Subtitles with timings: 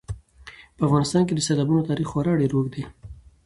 [0.75, 2.83] په افغانستان کې د سیلابونو تاریخ خورا ډېر اوږد دی.